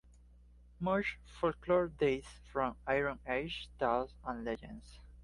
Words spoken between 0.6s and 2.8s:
Much folklore dates from